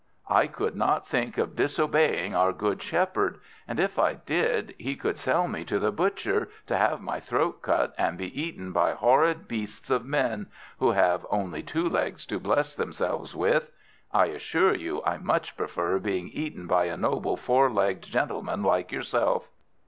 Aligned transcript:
I 0.31 0.47
could 0.47 0.75
not 0.75 1.07
think 1.07 1.37
of 1.37 1.55
disobeying 1.55 2.33
our 2.33 2.53
good 2.53 2.81
Shepherd. 2.81 3.39
And, 3.67 3.79
if 3.79 3.99
I 3.99 4.13
did, 4.15 4.73
he 4.79 4.95
could 4.95 5.15
sell 5.15 5.47
me 5.47 5.63
to 5.65 5.77
the 5.77 5.91
butcher, 5.91 6.49
to 6.65 6.75
have 6.75 7.01
my 7.01 7.19
throat 7.19 7.61
cut, 7.61 7.93
and 7.99 8.17
be 8.17 8.41
eaten 8.41 8.71
by 8.71 8.93
horrid 8.93 9.47
beasts 9.47 9.91
of 9.91 10.03
men, 10.03 10.47
who 10.79 10.89
have 10.89 11.23
only 11.29 11.61
two 11.61 11.87
legs 11.87 12.25
to 12.25 12.39
bless 12.39 12.73
themselves 12.73 13.35
with. 13.35 13.69
I 14.11 14.25
assure 14.25 14.73
you, 14.73 15.03
I 15.03 15.19
much 15.19 15.55
prefer 15.55 15.99
being 15.99 16.29
eaten 16.29 16.65
by 16.65 16.85
a 16.85 16.97
noble 16.97 17.37
four 17.37 17.69
legged 17.69 18.01
gentleman 18.05 18.63
like 18.63 18.91
yourself." 18.91 19.49